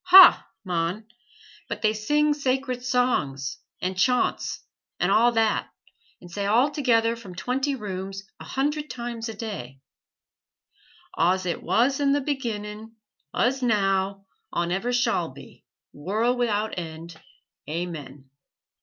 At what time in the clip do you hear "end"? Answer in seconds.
16.79-17.21